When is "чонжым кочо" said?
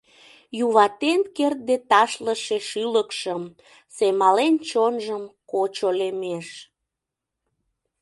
4.69-5.89